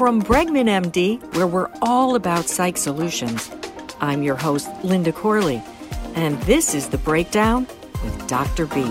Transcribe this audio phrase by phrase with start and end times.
[0.00, 3.50] From Bregman MD, where we're all about psych solutions,
[4.00, 5.62] I'm your host, Linda Corley,
[6.14, 7.66] and this is The Breakdown
[8.02, 8.64] with Dr.
[8.64, 8.90] B.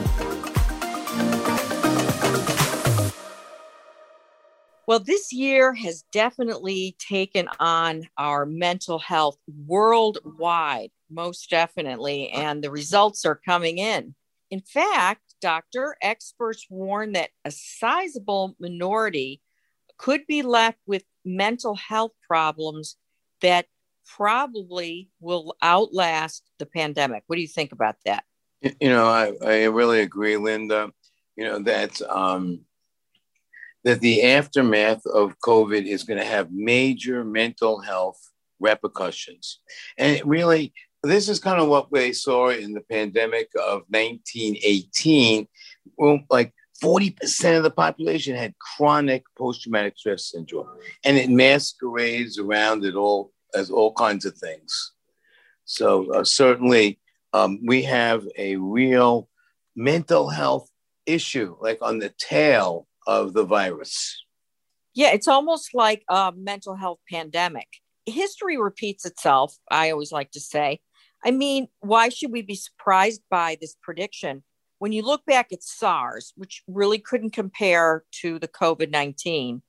[4.86, 12.69] Well, this year has definitely taken on our mental health worldwide, most definitely, and the
[12.69, 14.14] results are coming in.
[14.51, 19.41] In fact, doctor, experts warn that a sizable minority
[19.99, 22.95] could be left with mental health problems
[23.41, 23.67] that
[24.07, 27.23] probably will outlast the pandemic.
[27.27, 28.23] What do you think about that?
[28.61, 30.91] You know, I, I really agree, Linda.
[31.35, 32.61] You know, that um,
[33.83, 38.19] that the aftermath of COVID is going to have major mental health
[38.59, 39.59] repercussions.
[39.97, 45.47] And really, this is kind of what we saw in the pandemic of 1918.
[45.97, 50.67] Well, like 40% of the population had chronic post-traumatic stress syndrome,
[51.03, 54.94] and it masquerades around it all as all kinds of things.
[55.66, 57.00] So uh, certainly,
[57.33, 59.30] um, we have a real
[59.75, 60.69] mental health
[61.05, 64.23] issue, like on the tail of the virus.
[64.94, 67.67] Yeah, it's almost like a mental health pandemic.
[68.05, 70.80] History repeats itself, I always like to say.
[71.23, 74.44] I mean, why should we be surprised by this prediction?
[74.80, 79.61] When you look back at SARS, which really couldn't compare to the COVID 19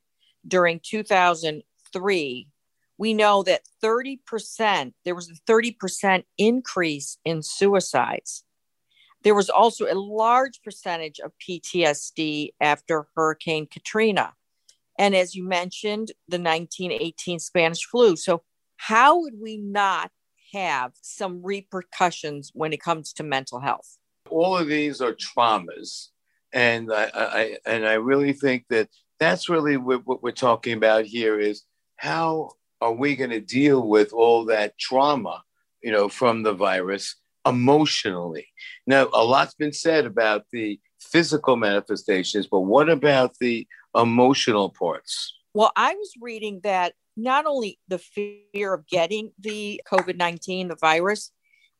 [0.46, 2.48] during 2003,
[2.96, 8.44] we know that 30%, there was a 30% increase in suicides.
[9.22, 14.34] There was also a large percentage of PTSD after Hurricane Katrina.
[14.98, 18.16] And as you mentioned, the 1918 Spanish flu.
[18.16, 18.42] So,
[18.76, 20.10] how would we not
[20.52, 23.99] have some repercussions when it comes to mental health?
[24.30, 26.08] All of these are traumas.
[26.52, 31.38] And I, I and I really think that that's really what, we're talking about here
[31.38, 31.62] is
[31.96, 35.42] how are we going to deal with all that trauma,
[35.82, 37.16] you know, from the virus
[37.46, 38.48] emotionally.
[38.86, 45.34] Now, a lot's been said about the physical manifestations, but what about the emotional parts?
[45.54, 50.76] Well, I was reading that not only the fear of getting the COVID 19, the
[50.76, 51.32] virus,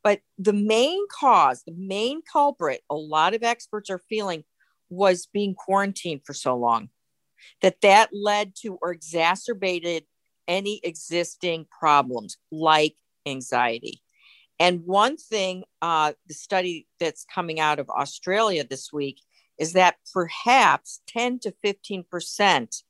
[0.03, 4.45] but the main cause, the main culprit, a lot of experts are feeling
[4.89, 6.89] was being quarantined for so long
[7.63, 10.05] that that led to or exacerbated
[10.49, 12.97] any existing problems like
[13.27, 14.03] anxiety.
[14.59, 19.21] And one thing, uh, the study that's coming out of Australia this week
[19.59, 22.83] is that perhaps 10 to 15%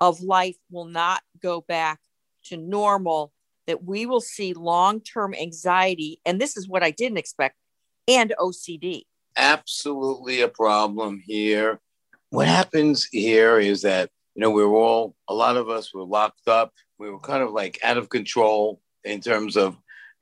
[0.00, 2.00] of life will not go back
[2.44, 3.32] to normal,
[3.66, 6.20] that we will see long term anxiety.
[6.24, 7.56] And this is what I didn't expect
[8.08, 9.02] and OCD.
[9.36, 11.80] Absolutely a problem here.
[12.30, 16.48] What happens here is that, you know, we're all, a lot of us were locked
[16.48, 16.72] up.
[16.98, 19.76] We were kind of like out of control in terms of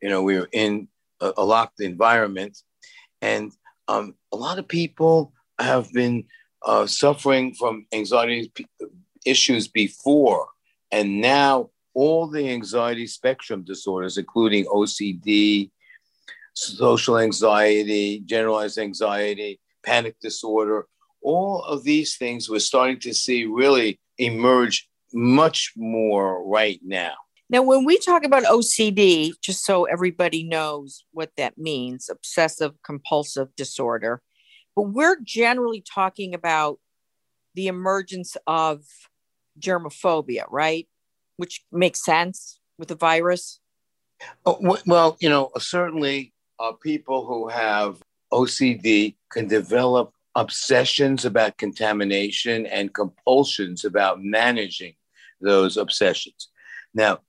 [0.04, 0.86] you know, we were in
[1.22, 2.58] a, a locked environment,
[3.22, 3.50] and
[3.88, 6.24] um, a lot of people have been
[6.62, 8.52] uh, suffering from anxiety
[9.24, 10.48] issues before,
[10.92, 15.70] and now all the anxiety spectrum disorders, including OCD,
[16.54, 20.86] social anxiety, generalized anxiety, panic disorder,
[21.22, 27.14] all of these things we're starting to see really emerge much more right now.
[27.50, 33.54] Now, when we talk about OCD, just so everybody knows what that means obsessive compulsive
[33.56, 34.22] disorder,
[34.74, 36.78] but we're generally talking about
[37.54, 38.84] the emergence of
[39.60, 40.88] germophobia, right?
[41.36, 43.60] Which makes sense with the virus.
[44.46, 48.00] Oh, well, you know, certainly uh, people who have
[48.32, 54.94] OCD can develop obsessions about contamination and compulsions about managing
[55.40, 56.48] those obsessions.
[56.94, 57.20] Now,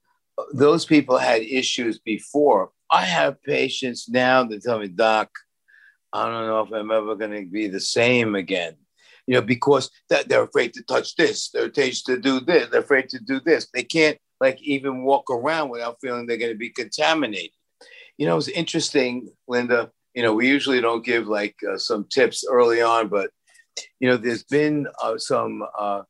[0.54, 2.72] those people had issues before.
[2.90, 5.30] I have patients now that tell me, Doc,
[6.14, 8.76] I don't know if I'm ever going to be the same again.
[9.28, 13.10] You know, because they're afraid to touch this, they're afraid to do this, they're afraid
[13.10, 13.68] to do this.
[13.74, 17.52] They can't like even walk around without feeling they're going to be contaminated.
[18.18, 19.92] You know, it's interesting, Linda.
[20.14, 23.32] You know, we usually don't give like uh, some tips early on, but
[24.00, 26.04] you know, there's been uh, some uh,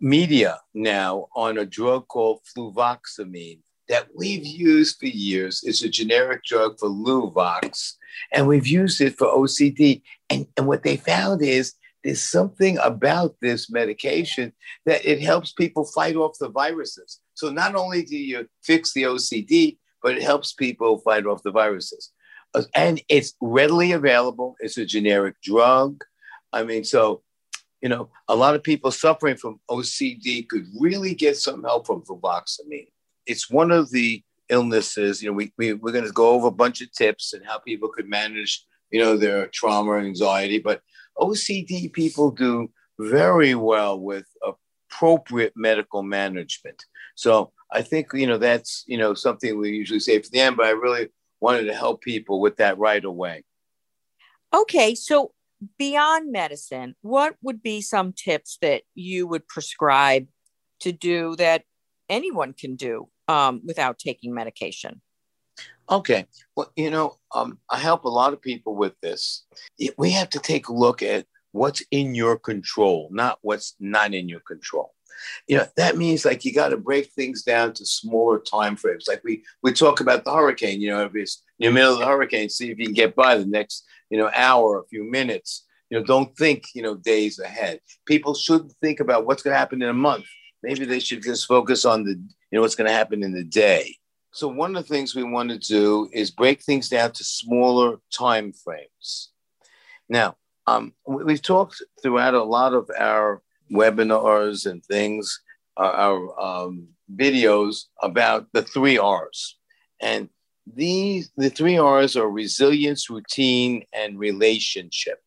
[0.00, 5.62] media now on a drug called fluvoxamine that we've used for years.
[5.64, 7.92] It's a generic drug for Luvox,
[8.32, 10.02] and we've used it for OCD.
[10.30, 11.74] And, and what they found is
[12.06, 14.52] there's something about this medication
[14.84, 17.20] that it helps people fight off the viruses.
[17.34, 21.50] So not only do you fix the OCD, but it helps people fight off the
[21.50, 22.12] viruses.
[22.54, 24.54] Uh, and it's readily available.
[24.60, 26.04] It's a generic drug.
[26.52, 27.22] I mean, so
[27.82, 32.02] you know, a lot of people suffering from OCD could really get some help from
[32.02, 32.88] fluvoxamine.
[33.26, 36.52] It's one of the illnesses, you know, we, we, we're going to go over a
[36.52, 40.58] bunch of tips and how people could manage, you know, their trauma and anxiety.
[40.58, 40.82] But
[41.18, 44.26] OCD people do very well with
[44.90, 46.84] appropriate medical management.
[47.14, 50.56] So I think, you know, that's, you know, something we usually say for the end,
[50.56, 51.08] but I really
[51.40, 53.44] wanted to help people with that right away.
[54.54, 54.94] Okay.
[54.94, 55.32] So
[55.78, 60.28] beyond medicine, what would be some tips that you would prescribe
[60.80, 61.64] to do that
[62.08, 65.00] anyone can do um, without taking medication?
[65.90, 66.26] Okay.
[66.56, 69.44] Well, you know, um, I help a lot of people with this.
[69.96, 74.28] We have to take a look at what's in your control, not what's not in
[74.28, 74.92] your control.
[75.46, 79.06] You know, that means like you got to break things down to smaller time frames.
[79.08, 82.00] Like we we talk about the hurricane, you know, if it's in the middle of
[82.00, 85.04] the hurricane, see if you can get by the next, you know, hour, a few
[85.04, 85.64] minutes.
[85.88, 87.80] You know, don't think, you know, days ahead.
[88.06, 90.24] People shouldn't think about what's going to happen in a month.
[90.62, 93.44] Maybe they should just focus on the, you know, what's going to happen in the
[93.44, 93.94] day.
[94.36, 98.00] So one of the things we want to do is break things down to smaller
[98.12, 99.30] time frames.
[100.10, 100.36] Now,
[100.66, 103.40] um, we've talked throughout a lot of our
[103.72, 105.40] webinars and things,
[105.78, 109.56] uh, our um, videos about the three R's.
[110.02, 110.28] And
[110.66, 115.18] these, the three R's are resilience, routine, and relationship.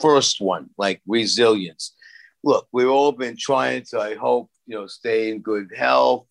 [0.00, 1.94] First one, like resilience.
[2.42, 6.26] Look, we've all been trying to, I hope, you know, stay in good health,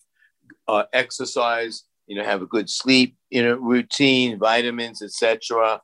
[0.68, 5.82] uh, exercise, you know, have a good sleep, you know, routine, vitamins, etc.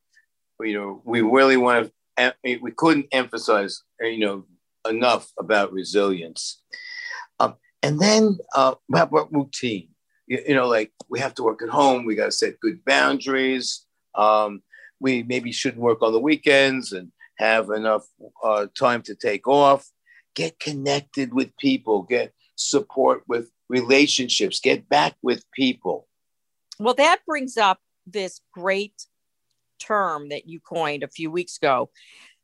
[0.62, 1.92] You know, we really want to
[2.44, 4.46] we couldn't emphasize, you know,
[4.88, 6.62] enough about resilience.
[7.40, 9.90] Um, and then uh, about routine.
[10.28, 12.06] You, you, know, like we have to work at home.
[12.06, 13.86] We got to set good boundaries.
[14.16, 14.62] Um,
[15.00, 18.06] we maybe shouldn't work on the weekends and have enough
[18.44, 19.90] uh, time to take off.
[20.36, 22.04] Get connected with people.
[22.04, 24.60] Get support with relationships.
[24.60, 26.09] Get back with people.
[26.80, 29.06] Well, that brings up this great
[29.80, 31.90] term that you coined a few weeks ago,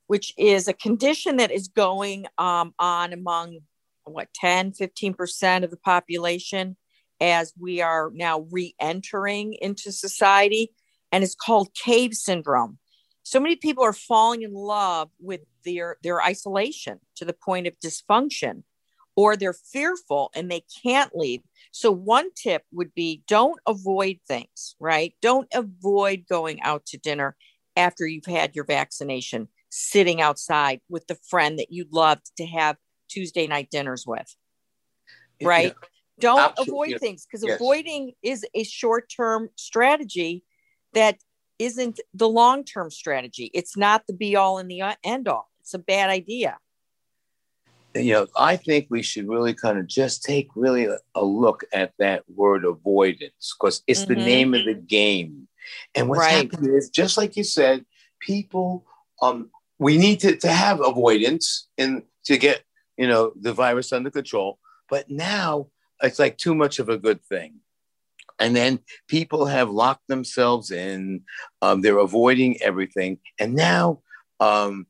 [0.08, 3.60] which is a condition that is going um, on among
[4.04, 6.76] what 10, 15% of the population
[7.22, 10.74] as we are now re entering into society.
[11.14, 12.78] And it's called cave syndrome.
[13.24, 17.74] So many people are falling in love with their, their isolation to the point of
[17.80, 18.64] dysfunction,
[19.16, 21.42] or they're fearful and they can't leave.
[21.72, 25.14] So, one tip would be don't avoid things, right?
[25.22, 27.36] Don't avoid going out to dinner
[27.76, 32.78] after you've had your vaccination, sitting outside with the friend that you'd love to have
[33.10, 34.36] Tuesday night dinners with,
[35.42, 35.74] right?
[35.82, 35.88] Yeah.
[36.20, 36.72] Don't Absolutely.
[36.94, 37.56] avoid things because yes.
[37.56, 40.44] avoiding is a short term strategy
[40.94, 41.18] that
[41.60, 43.52] isn't the long term strategy.
[43.54, 45.50] It's not the be all and the uh, end all.
[45.60, 46.58] It's a bad idea
[47.96, 51.94] you know, I think we should really kind of just take really a, look at
[52.00, 54.14] that word avoidance because it's mm-hmm.
[54.14, 55.48] the name of the game.
[55.96, 56.52] And what's right.
[56.52, 57.86] happening is just like you said,
[58.20, 58.86] people
[59.22, 62.64] um we need to, to have avoidance and to get,
[62.98, 64.58] you know, the virus under control.
[64.90, 65.68] But now
[66.02, 67.56] it's like too much of a good thing.
[68.40, 71.22] And then people have locked themselves in.
[71.62, 73.20] Um, they're avoiding everything.
[73.40, 74.02] And now
[74.40, 74.88] um,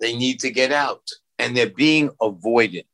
[0.00, 1.02] they need to get out
[1.38, 2.84] and they're being avoidant.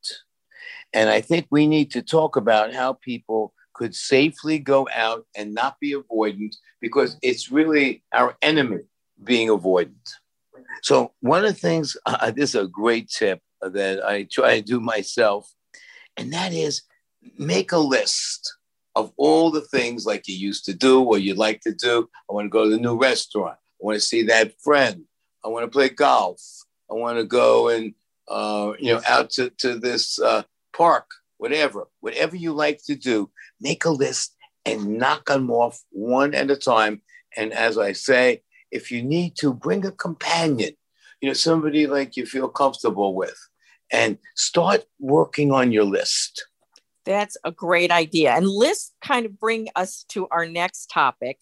[0.93, 5.55] And I think we need to talk about how people could safely go out and
[5.55, 8.81] not be avoidant because it's really our enemy
[9.25, 10.15] being avoidant.
[10.83, 14.63] So, one of the things, uh, this is a great tip that I try to
[14.63, 15.51] do myself,
[16.17, 16.83] and that is
[17.39, 18.55] make a list
[18.95, 22.09] of all the things like you used to do or you'd like to do.
[22.29, 23.57] I want to go to the new restaurant.
[23.57, 25.05] I want to see that friend.
[25.45, 26.41] I want to play golf.
[26.91, 27.95] I want to go and
[28.29, 33.31] uh, you know, out to, to this uh, park, whatever, whatever you like to do,
[33.61, 37.03] make a list and knock them off one at a time.
[37.37, 40.73] And as I say, if you need to, bring a companion,
[41.21, 43.37] you know, somebody like you feel comfortable with,
[43.91, 46.47] and start working on your list.
[47.05, 48.33] That's a great idea.
[48.33, 51.39] And lists kind of bring us to our next topic.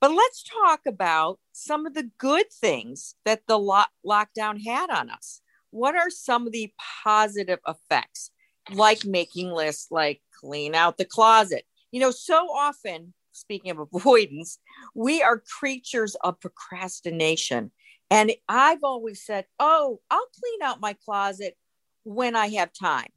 [0.00, 5.10] But let's talk about some of the good things that the lo- lockdown had on
[5.10, 6.72] us what are some of the
[7.04, 8.30] positive effects
[8.72, 11.64] like making lists like clean out the closet?
[11.90, 14.58] You know so often speaking of avoidance
[14.94, 17.70] we are creatures of procrastination.
[18.10, 21.56] And i've always said oh i'll clean out my closet
[22.04, 23.08] when i have time.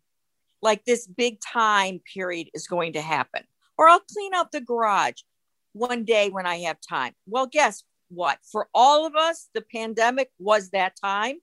[0.61, 3.43] Like this big time period is going to happen.
[3.77, 5.21] Or i'll clean out the garage
[5.73, 7.13] one day when i have time.
[7.27, 8.39] Well guess what?
[8.51, 11.37] For all of us the pandemic was that time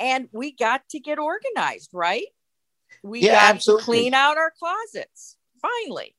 [0.00, 2.26] and we got to get organized, right?
[3.02, 3.82] We Yeah, got absolutely.
[3.82, 6.14] to clean out our closets finally.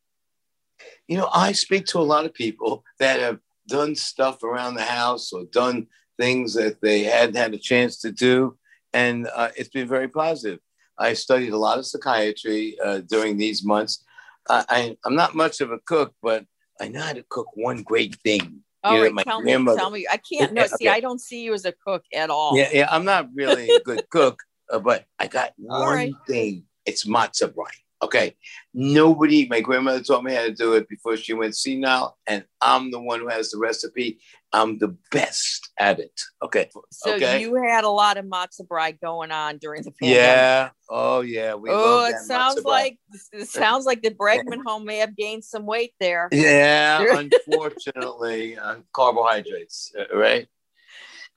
[1.07, 4.83] You know, I speak to a lot of people that have done stuff around the
[4.83, 8.57] house or done things that they hadn't had a chance to do,
[8.93, 10.59] and uh, it's been very positive.
[10.97, 14.03] I studied a lot of psychiatry uh, during these months.
[14.49, 16.45] I, I, I'm not much of a cook, but
[16.81, 18.63] I know how to cook one great thing.
[18.83, 20.07] All You know, right, my tell me, tell me.
[20.09, 20.53] I can't.
[20.53, 20.87] No, Yeah, see.
[20.87, 22.57] I don't see you as a cook at all.
[22.57, 26.13] Yeah, yeah, I'm not really a good cook, uh, but I got All one right.
[26.27, 26.63] thing.
[26.85, 27.71] It's matzo brei.
[28.01, 28.35] Okay.
[28.73, 32.91] Nobody, my grandmother taught me how to do it before she went senile, and I'm
[32.91, 34.19] the one who has the recipe.
[34.53, 36.19] I'm the best at it.
[36.41, 36.69] Okay.
[36.91, 37.41] So okay.
[37.41, 40.17] you had a lot of matzo brei going on during the pandemic.
[40.17, 40.69] yeah.
[40.89, 41.53] Oh, yeah.
[41.53, 42.97] We oh, it sounds like
[43.31, 46.29] it sounds like the Bregman home may have gained some weight there.
[46.39, 47.05] Yeah,
[47.47, 50.47] unfortunately, uh, carbohydrates, uh, right?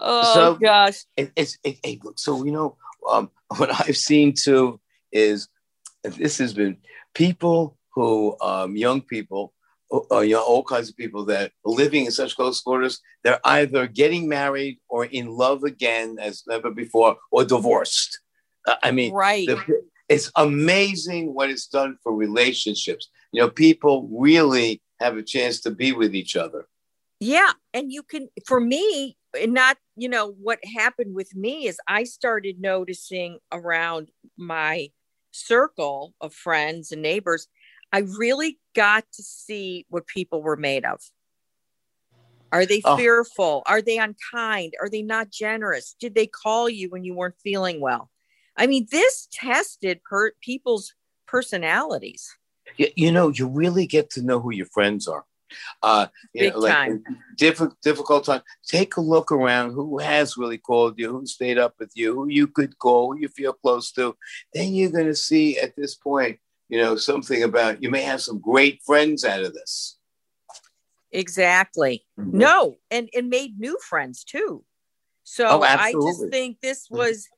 [0.00, 1.04] Oh So- gosh.
[1.16, 2.76] it, it's it, it, so you know
[3.11, 5.49] um, what I've seen too is
[6.02, 6.76] this has been
[7.14, 9.52] people who um, young people
[10.11, 13.40] uh, you know, all kinds of people that are living in such close quarters they're
[13.44, 18.21] either getting married or in love again as never before or divorced.
[18.66, 19.47] Uh, I mean right.
[19.47, 23.09] the, it's amazing what it's done for relationships.
[23.32, 26.66] You know people really have a chance to be with each other.
[27.21, 31.78] Yeah, and you can for me, and not you know what happened with me is
[31.87, 34.88] I started noticing around my
[35.33, 37.49] circle of friends and neighbors,
[37.93, 41.01] I really got to see what people were made of.
[42.53, 42.97] Are they Oh.
[42.97, 43.62] fearful?
[43.67, 44.75] Are they unkind?
[44.81, 45.97] Are they not generous?
[45.99, 48.11] Did they call you when you weren't feeling well?
[48.57, 50.95] I mean, this tested per- people's
[51.27, 52.37] personalities.
[52.77, 55.25] you, you know, you really get to know who your friends are.
[55.82, 57.04] Uh, you Big know, like time.
[57.37, 58.42] difficult, difficult time.
[58.66, 59.73] Take a look around.
[59.73, 61.11] Who has really called you?
[61.11, 62.14] Who stayed up with you?
[62.14, 63.12] Who you could call?
[63.12, 64.16] Who you feel close to?
[64.54, 67.82] Then you're going to see at this point, you know, something about.
[67.82, 69.99] You may have some great friends out of this.
[71.11, 72.04] Exactly.
[72.18, 72.32] Mhm.
[72.32, 74.64] No, and and made new friends too.
[75.25, 76.97] So Oh, I just think this Mhm.
[76.97, 77.28] was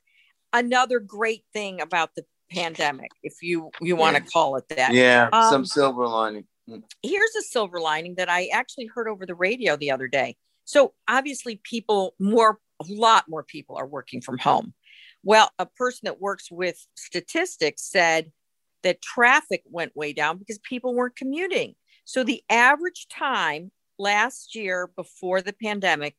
[0.53, 4.93] another great thing about the pandemic, if you you want to call it that.
[4.93, 6.47] Yeah, Um, some silver lining.
[6.67, 10.37] Here's a silver lining that I actually heard over the radio the other day.
[10.65, 14.75] So obviously, people more a lot more people are working from home.
[15.23, 18.33] Well, a person that works with statistics said
[18.83, 21.75] that traffic went way down because people weren't commuting.
[22.05, 26.17] So the average time last year before the pandemic,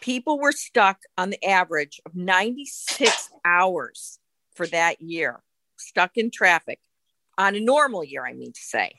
[0.00, 4.18] people were stuck on the average of 96 hours
[4.54, 5.42] for that year,
[5.78, 6.80] stuck in traffic
[7.38, 8.92] on a normal year, I mean to say.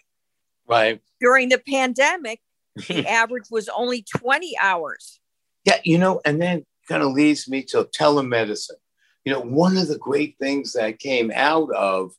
[0.68, 1.02] Right.
[1.20, 2.42] During the pandemic,
[2.88, 5.20] the average was only 20 hours.
[5.66, 8.72] Yeah, you know, and then kind of leads me to telemedicine.
[9.26, 12.12] You know, one of the great things that came out of,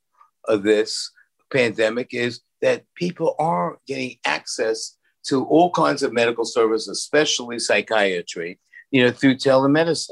[0.47, 1.11] of this
[1.51, 8.59] pandemic is that people are getting access to all kinds of medical services, especially psychiatry,
[8.91, 10.11] you know, through telemedicine.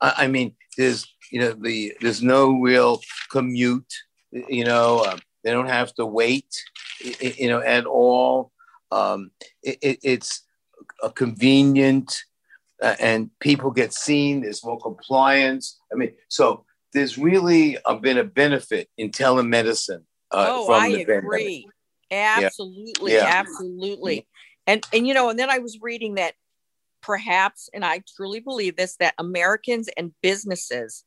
[0.00, 3.92] I, I mean, there's, you know, the there's no real commute,
[4.32, 6.62] you know, uh, they don't have to wait,
[7.20, 8.52] you know, at all.
[8.90, 9.30] Um,
[9.62, 10.42] it, it, it's
[11.02, 12.24] a convenient,
[12.82, 14.42] uh, and people get seen.
[14.42, 15.78] There's more compliance.
[15.92, 20.02] I mean, so there's really uh, been a benefit in telemedicine.
[20.30, 21.24] Uh, oh, from I the pandemic.
[21.24, 21.68] agree.
[22.10, 23.24] Absolutely, Yeah.
[23.26, 24.26] absolutely.
[24.66, 26.34] And and you know, and then I was reading that
[27.02, 31.04] perhaps, and I truly believe this, that Americans and businesses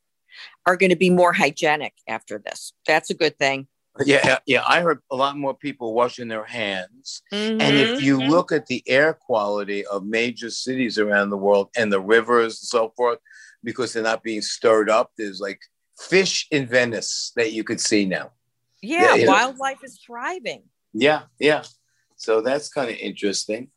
[0.66, 2.74] are going to be more hygienic after this.
[2.88, 3.68] That's a good thing.
[4.06, 4.64] Yeah, yeah.
[4.66, 7.22] I heard a lot more people washing their hands.
[7.32, 7.96] And Mhm.
[7.98, 12.00] if you look at the air quality of major cities around the world and the
[12.00, 13.20] rivers and so forth,
[13.64, 15.60] because they're not being stirred up, there's like
[16.00, 18.32] fish in Venice that you could see now.
[18.82, 20.64] yeah, yeah, wildlife is thriving.
[20.94, 21.64] Yeah, yeah.
[22.16, 23.72] So that's kind of interesting.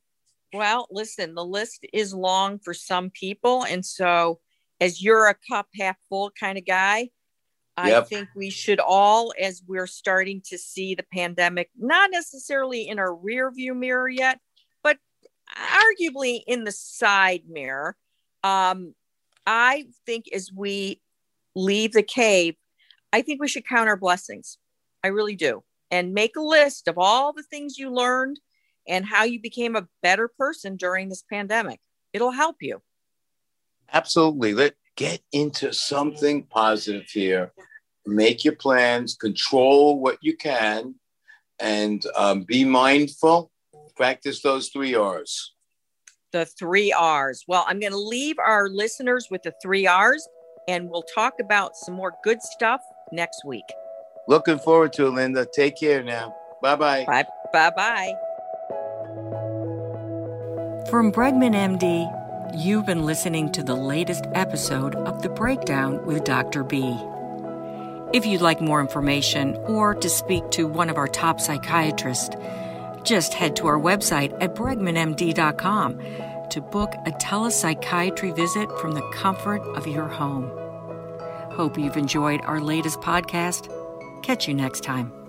[0.52, 3.64] Well, listen, the list is long for some people.
[3.64, 4.40] And so,
[4.80, 7.10] as you're a cup half full kind of guy,
[7.76, 8.08] I Yep.
[8.08, 13.14] think we should all, as we're starting to see the pandemic, not necessarily in our
[13.14, 14.38] rear view mirror yet,
[14.82, 14.98] but
[15.56, 17.96] arguably in the side mirror.
[18.44, 18.94] Um,
[19.46, 21.00] I think as we
[21.54, 22.54] leave the cave,
[23.12, 24.58] I think we should count our blessings.
[25.02, 25.64] I really do.
[25.90, 28.40] And make a list of all the things you learned
[28.86, 31.80] and how you became a better person during this pandemic.
[32.12, 32.82] It'll help you.
[33.92, 34.54] Absolutely.
[34.54, 37.52] Let get into something positive here.
[38.06, 40.94] Make your plans, control what you can,
[41.58, 43.50] and um, be mindful.
[43.96, 45.54] Practice those three R's.
[46.32, 47.44] The three R's.
[47.46, 50.26] Well, I'm going to leave our listeners with the three R's
[50.68, 52.80] and we'll talk about some more good stuff
[53.12, 53.64] next week.
[54.28, 55.46] Looking forward to it, Linda.
[55.52, 56.34] Take care now.
[56.62, 57.04] Bye-bye.
[57.04, 58.14] Bye bye bye.
[60.88, 62.23] From Bregman MD,
[62.54, 66.62] you've been listening to the latest episode of The Breakdown with Dr.
[66.62, 66.82] B.
[68.12, 72.36] If you'd like more information or to speak to one of our top psychiatrists,
[73.02, 75.98] just head to our website at bregmanmd.com
[76.50, 80.50] to book a telepsychiatry visit from the comfort of your home.
[81.52, 83.68] Hope you've enjoyed our latest podcast.
[84.22, 85.23] Catch you next time.